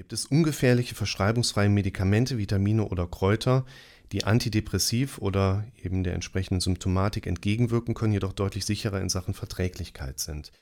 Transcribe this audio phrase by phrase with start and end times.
[0.00, 3.66] Gibt es ungefährliche verschreibungsfreie Medikamente, Vitamine oder Kräuter,
[4.12, 10.18] die antidepressiv oder eben der entsprechenden Symptomatik entgegenwirken können, jedoch deutlich sicherer in Sachen Verträglichkeit
[10.18, 10.52] sind?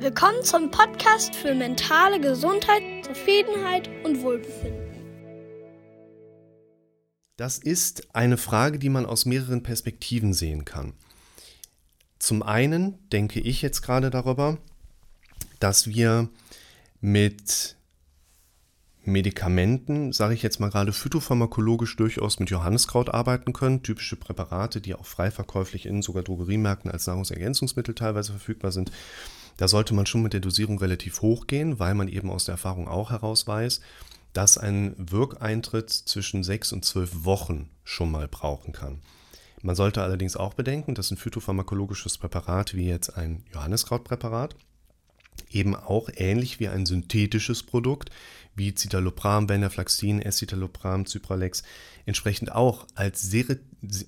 [0.00, 5.06] Willkommen zum Podcast für mentale Gesundheit, Zufriedenheit und Wohlbefinden.
[7.36, 10.94] Das ist eine Frage, die man aus mehreren Perspektiven sehen kann.
[12.18, 14.58] Zum einen denke ich jetzt gerade darüber,
[15.60, 16.28] dass wir
[17.00, 17.77] mit
[19.08, 23.82] Medikamenten, sage ich jetzt mal gerade phytopharmakologisch durchaus mit Johanniskraut arbeiten können.
[23.82, 28.92] Typische Präparate, die auch frei verkäuflich in sogar Drogeriemärkten als Nahrungsergänzungsmittel teilweise verfügbar sind.
[29.56, 32.52] Da sollte man schon mit der Dosierung relativ hoch gehen, weil man eben aus der
[32.52, 33.80] Erfahrung auch heraus weiß,
[34.32, 39.00] dass ein Wirkeintritt zwischen sechs und zwölf Wochen schon mal brauchen kann.
[39.62, 44.54] Man sollte allerdings auch bedenken, dass ein phytopharmakologisches Präparat wie jetzt ein Johanniskrautpräparat
[45.50, 48.10] eben auch ähnlich wie ein synthetisches Produkt
[48.54, 51.62] wie Citalopram, Venlafaxin, Escitalopram, Cypralex
[52.06, 53.30] entsprechend auch als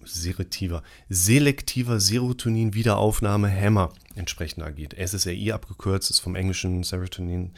[0.05, 4.94] selektiver, selektiver Serotonin-Wiederaufnahme-Hämmer entsprechend agiert.
[4.98, 7.52] SSRI abgekürzt ist vom englischen Serotonin,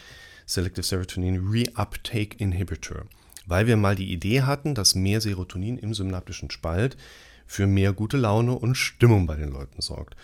[0.44, 3.06] Selective Serotonin Reuptake Inhibitor,
[3.46, 6.96] weil wir mal die Idee hatten, dass mehr Serotonin im synaptischen Spalt
[7.46, 10.16] für mehr gute Laune und Stimmung bei den Leuten sorgt.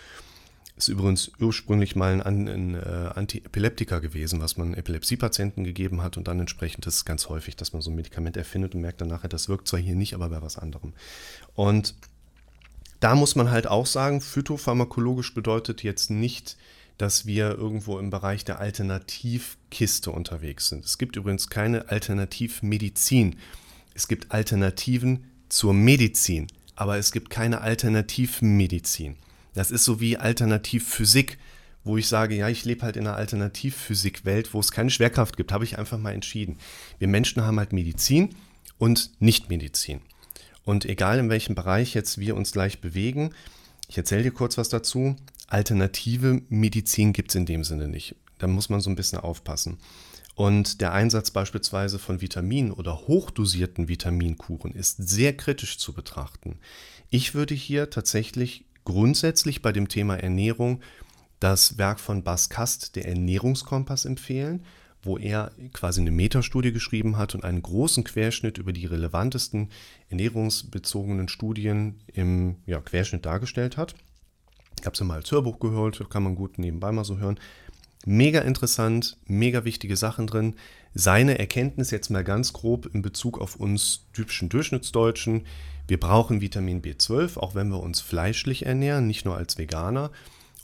[0.79, 6.29] Ist übrigens ursprünglich mal ein, ein äh, Antiepileptika gewesen, was man Epilepsiepatienten gegeben hat und
[6.29, 9.09] dann entsprechend ist es ganz häufig, dass man so ein Medikament erfindet und merkt dann
[9.09, 10.93] nachher, das wirkt zwar hier nicht, aber bei was anderem.
[11.53, 11.95] Und
[13.01, 16.55] da muss man halt auch sagen, phytopharmakologisch bedeutet jetzt nicht,
[16.97, 20.85] dass wir irgendwo im Bereich der Alternativkiste unterwegs sind.
[20.85, 23.35] Es gibt übrigens keine Alternativmedizin.
[23.93, 29.17] Es gibt Alternativen zur Medizin, aber es gibt keine Alternativmedizin.
[29.59, 31.37] Das ist so wie Alternativphysik,
[31.83, 35.51] wo ich sage, ja, ich lebe halt in einer Alternativphysikwelt, wo es keine Schwerkraft gibt,
[35.51, 36.57] habe ich einfach mal entschieden.
[36.97, 38.29] Wir Menschen haben halt Medizin
[38.77, 39.99] und Nichtmedizin.
[40.63, 43.31] Und egal in welchem Bereich jetzt wir uns gleich bewegen,
[43.89, 48.15] ich erzähle dir kurz was dazu, alternative Medizin gibt es in dem Sinne nicht.
[48.37, 49.77] Da muss man so ein bisschen aufpassen.
[50.35, 56.59] Und der Einsatz beispielsweise von Vitaminen oder hochdosierten Vitaminkuren ist sehr kritisch zu betrachten.
[57.09, 60.81] Ich würde hier tatsächlich grundsätzlich bei dem Thema Ernährung
[61.39, 64.65] das Werk von Bas Kast, der Ernährungskompass, empfehlen,
[65.01, 69.69] wo er quasi eine Metastudie geschrieben hat und einen großen Querschnitt über die relevantesten
[70.09, 73.95] ernährungsbezogenen Studien im ja, Querschnitt dargestellt hat.
[74.79, 77.39] Ich habe es mal als Hörbuch gehört, kann man gut nebenbei mal so hören.
[78.05, 80.55] Mega interessant, mega wichtige Sachen drin.
[80.93, 85.45] Seine Erkenntnis jetzt mal ganz grob in Bezug auf uns typischen Durchschnittsdeutschen.
[85.89, 90.11] Wir brauchen Vitamin B12, auch wenn wir uns fleischlich ernähren, nicht nur als Veganer.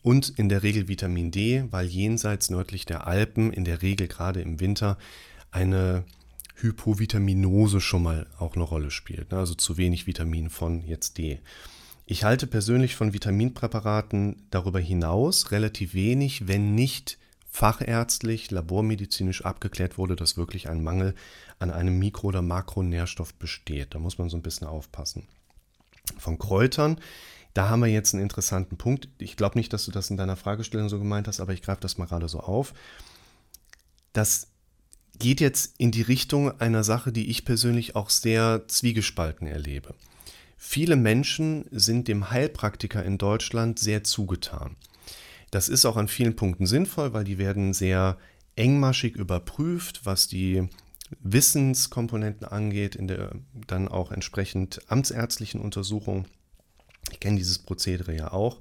[0.03, 4.41] Und in der Regel Vitamin D, weil jenseits nördlich der Alpen in der Regel gerade
[4.41, 4.99] im Winter
[5.49, 6.03] eine
[6.57, 9.31] Hypovitaminose schon mal auch eine Rolle spielt.
[9.31, 9.39] Ne?
[9.39, 11.39] Also zu wenig Vitamin von jetzt D.
[12.05, 17.17] Ich halte persönlich von Vitaminpräparaten darüber hinaus relativ wenig, wenn nicht
[17.55, 21.15] fachärztlich, labormedizinisch abgeklärt wurde, dass wirklich ein Mangel
[21.57, 23.95] an einem Mikro- oder Makronährstoff besteht.
[23.95, 25.25] Da muss man so ein bisschen aufpassen.
[26.17, 26.99] Von Kräutern,
[27.53, 29.07] da haben wir jetzt einen interessanten Punkt.
[29.19, 31.79] Ich glaube nicht, dass du das in deiner Fragestellung so gemeint hast, aber ich greife
[31.79, 32.73] das mal gerade so auf.
[34.11, 34.47] Das
[35.17, 39.95] geht jetzt in die Richtung einer Sache, die ich persönlich auch sehr zwiegespalten erlebe.
[40.57, 44.75] Viele Menschen sind dem Heilpraktiker in Deutschland sehr zugetan.
[45.55, 48.17] Das ist auch an vielen Punkten sinnvoll, weil die werden sehr
[48.57, 50.67] engmaschig überprüft, was die
[51.21, 53.31] Wissenskomponenten angeht, in der
[53.65, 56.25] dann auch entsprechend amtsärztlichen Untersuchung.
[57.09, 58.59] Ich kenne dieses Prozedere ja auch.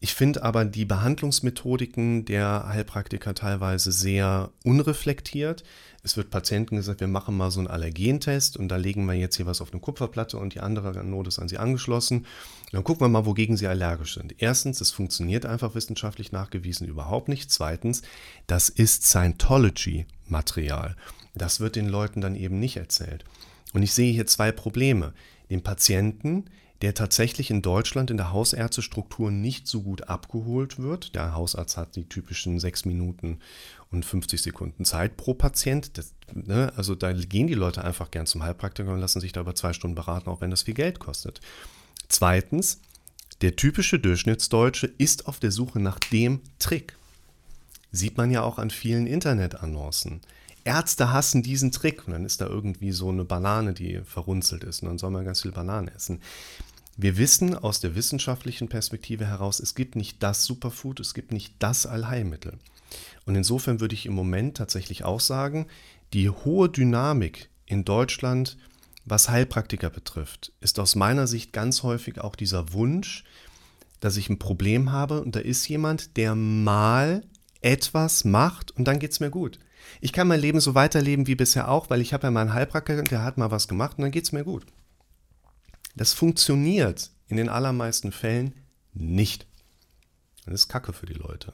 [0.00, 5.64] Ich finde aber die Behandlungsmethodiken der Heilpraktiker teilweise sehr unreflektiert.
[6.04, 9.36] Es wird Patienten gesagt, wir machen mal so einen Allergentest und da legen wir jetzt
[9.36, 12.18] hier was auf eine Kupferplatte und die andere Anode ist an sie angeschlossen.
[12.18, 12.26] Und
[12.72, 14.36] dann gucken wir mal, wogegen sie allergisch sind.
[14.38, 17.50] Erstens, es funktioniert einfach wissenschaftlich nachgewiesen überhaupt nicht.
[17.50, 18.02] Zweitens,
[18.46, 20.94] das ist Scientology-Material.
[21.34, 23.24] Das wird den Leuten dann eben nicht erzählt.
[23.72, 25.12] Und ich sehe hier zwei Probleme.
[25.50, 26.44] Den Patienten,
[26.82, 31.14] der tatsächlich in Deutschland in der Hausärztestruktur nicht so gut abgeholt wird.
[31.14, 33.38] Der Hausarzt hat die typischen sechs Minuten
[33.90, 35.98] und 50 Sekunden Zeit pro Patient.
[35.98, 39.40] Das, ne, also da gehen die Leute einfach gern zum Heilpraktiker und lassen sich da
[39.40, 41.40] über zwei Stunden beraten, auch wenn das viel Geld kostet.
[42.08, 42.80] Zweitens,
[43.40, 46.96] der typische Durchschnittsdeutsche ist auf der Suche nach dem Trick.
[47.90, 50.20] Sieht man ja auch an vielen Internetannoncen.
[50.64, 54.82] Ärzte hassen diesen Trick und dann ist da irgendwie so eine Banane, die verrunzelt ist
[54.82, 56.20] und dann soll man ganz viel Bananen essen.
[57.00, 61.54] Wir wissen aus der wissenschaftlichen Perspektive heraus, es gibt nicht das Superfood, es gibt nicht
[61.60, 62.58] das Allheilmittel.
[63.24, 65.68] Und insofern würde ich im Moment tatsächlich auch sagen,
[66.12, 68.56] Die hohe Dynamik in Deutschland,
[69.04, 73.22] was Heilpraktiker betrifft, ist aus meiner Sicht ganz häufig auch dieser Wunsch,
[74.00, 77.22] dass ich ein Problem habe und da ist jemand, der mal
[77.60, 79.60] etwas macht und dann geht es mir gut.
[80.00, 82.54] Ich kann mein Leben so weiterleben wie bisher auch, weil ich habe ja mal einen
[82.54, 84.66] Heilpraktiker, der hat mal was gemacht und dann geht es mir gut.
[85.98, 88.54] Das funktioniert in den allermeisten Fällen
[88.94, 89.48] nicht.
[90.46, 91.52] Das ist Kacke für die Leute.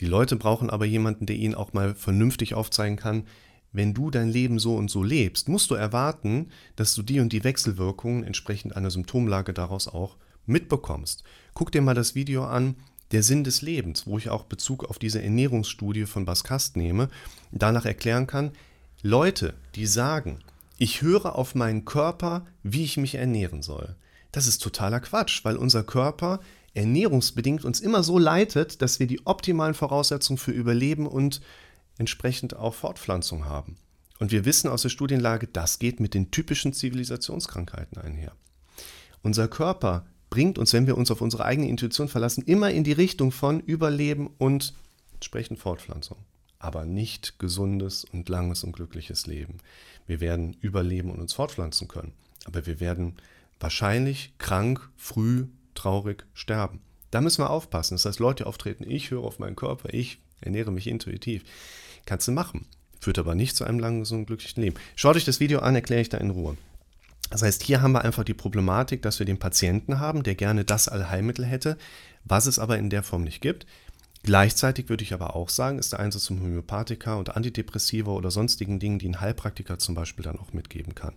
[0.00, 3.28] Die Leute brauchen aber jemanden, der ihnen auch mal vernünftig aufzeigen kann,
[3.72, 7.32] wenn du dein Leben so und so lebst, musst du erwarten, dass du die und
[7.32, 10.16] die Wechselwirkungen entsprechend einer Symptomlage daraus auch
[10.46, 11.22] mitbekommst.
[11.54, 12.74] Guck dir mal das Video an,
[13.12, 17.08] der Sinn des Lebens, wo ich auch Bezug auf diese Ernährungsstudie von Baskast nehme,
[17.52, 18.50] danach erklären kann,
[19.02, 20.40] Leute, die sagen,
[20.78, 23.96] ich höre auf meinen Körper, wie ich mich ernähren soll.
[24.32, 26.40] Das ist totaler Quatsch, weil unser Körper
[26.74, 31.40] ernährungsbedingt uns immer so leitet, dass wir die optimalen Voraussetzungen für Überleben und
[31.96, 33.76] entsprechend auch Fortpflanzung haben.
[34.18, 38.32] Und wir wissen aus der Studienlage, das geht mit den typischen Zivilisationskrankheiten einher.
[39.22, 42.92] Unser Körper bringt uns, wenn wir uns auf unsere eigene Intuition verlassen, immer in die
[42.92, 44.74] Richtung von Überleben und
[45.14, 46.18] entsprechend Fortpflanzung.
[46.66, 49.58] Aber nicht gesundes und langes und glückliches Leben.
[50.08, 52.12] Wir werden überleben und uns fortpflanzen können.
[52.44, 53.14] Aber wir werden
[53.60, 55.46] wahrscheinlich krank, früh,
[55.76, 56.80] traurig sterben.
[57.12, 57.94] Da müssen wir aufpassen.
[57.94, 61.44] Das heißt, Leute auftreten, ich höre auf meinen Körper, ich ernähre mich intuitiv.
[62.04, 62.66] Kannst du machen.
[63.00, 64.76] Führt aber nicht zu einem langen, gesunden, glücklichen Leben.
[64.96, 66.56] Schaut euch das Video an, erkläre ich da in Ruhe.
[67.30, 70.64] Das heißt, hier haben wir einfach die Problematik, dass wir den Patienten haben, der gerne
[70.64, 71.78] das Allheilmittel hätte,
[72.24, 73.66] was es aber in der Form nicht gibt.
[74.26, 78.80] Gleichzeitig würde ich aber auch sagen, ist der Einsatz von Homöopathika und Antidepressiva oder sonstigen
[78.80, 81.14] Dingen, die ein Heilpraktiker zum Beispiel dann auch mitgeben kann,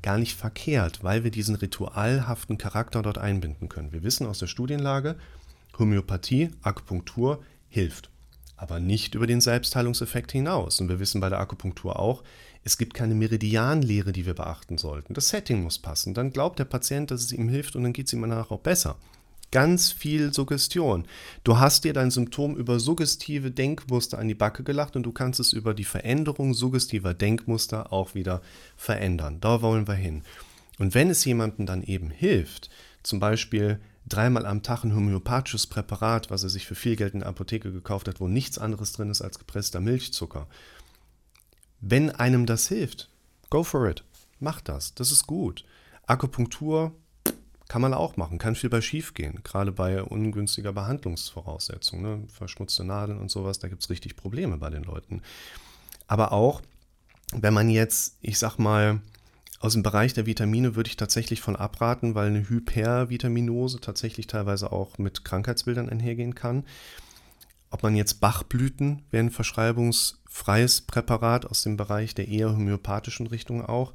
[0.00, 3.90] gar nicht verkehrt, weil wir diesen ritualhaften Charakter dort einbinden können.
[3.90, 5.16] Wir wissen aus der Studienlage,
[5.76, 8.10] Homöopathie, Akupunktur hilft,
[8.56, 10.80] aber nicht über den Selbstheilungseffekt hinaus.
[10.80, 12.22] Und wir wissen bei der Akupunktur auch,
[12.62, 15.14] es gibt keine Meridianlehre, die wir beachten sollten.
[15.14, 16.14] Das Setting muss passen.
[16.14, 18.60] Dann glaubt der Patient, dass es ihm hilft und dann geht es ihm danach auch
[18.60, 18.98] besser.
[19.52, 21.06] Ganz viel Suggestion.
[21.44, 25.40] Du hast dir dein Symptom über suggestive Denkmuster an die Backe gelacht und du kannst
[25.40, 28.40] es über die Veränderung suggestiver Denkmuster auch wieder
[28.76, 29.40] verändern.
[29.40, 30.22] Da wollen wir hin.
[30.78, 32.70] Und wenn es jemandem dann eben hilft,
[33.02, 33.78] zum Beispiel
[34.08, 37.72] dreimal am Tag ein homöopathisches Präparat, was er sich für viel Geld in der Apotheke
[37.72, 40.48] gekauft hat, wo nichts anderes drin ist als gepresster Milchzucker,
[41.82, 43.10] wenn einem das hilft,
[43.50, 44.02] go for it.
[44.40, 44.94] Mach das.
[44.94, 45.64] Das ist gut.
[46.06, 46.94] Akupunktur
[47.72, 48.36] kann man auch machen.
[48.36, 49.40] Kann viel bei schief gehen.
[49.44, 52.02] Gerade bei ungünstiger Behandlungsvoraussetzung.
[52.02, 52.24] Ne?
[52.28, 55.22] Verschmutzte Nadeln und sowas, da gibt es richtig Probleme bei den Leuten.
[56.06, 56.60] Aber auch,
[57.32, 59.00] wenn man jetzt, ich sag mal,
[59.58, 64.70] aus dem Bereich der Vitamine würde ich tatsächlich von abraten, weil eine Hypervitaminose tatsächlich teilweise
[64.70, 66.64] auch mit Krankheitsbildern einhergehen kann.
[67.70, 73.64] Ob man jetzt Bachblüten wäre ein verschreibungsfreies Präparat aus dem Bereich der eher homöopathischen Richtung
[73.64, 73.94] auch.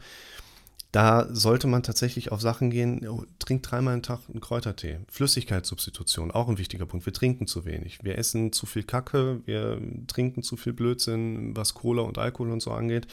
[0.92, 5.00] Da sollte man tatsächlich auf Sachen gehen, oh, trinkt dreimal am Tag einen Kräutertee.
[5.10, 7.06] Flüssigkeitssubstitution, auch ein wichtiger Punkt.
[7.06, 8.00] Wir trinken zu wenig.
[8.04, 12.62] Wir essen zu viel Kacke, wir trinken zu viel Blödsinn, was Cola und Alkohol und
[12.62, 13.08] so angeht.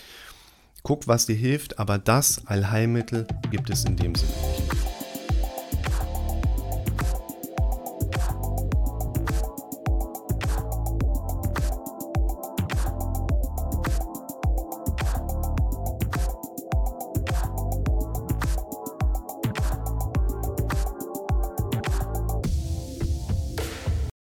[0.83, 4.94] Guck, was dir hilft, aber das Allheilmittel gibt es in dem Sinne nicht.